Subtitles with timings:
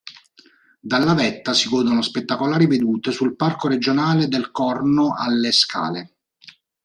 [0.79, 6.15] Dalla vetta si godono spettacolari vedute sul Parco regionale del Corno alle Scale.